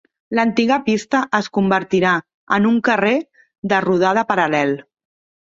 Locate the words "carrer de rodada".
2.89-4.27